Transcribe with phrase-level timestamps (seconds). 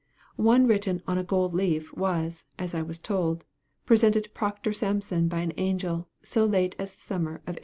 [0.41, 3.45] One written on a gold leaf, was (as I was told)
[3.85, 7.59] presented to Proctor Sampson by an angel, so late as the summer of 1841.